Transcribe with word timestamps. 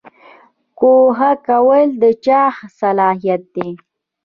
ګوښه 0.79 1.31
کول 1.47 1.87
د 2.01 2.03
چا 2.25 2.41
صلاحیت 2.79 3.41
دی؟ 3.53 3.69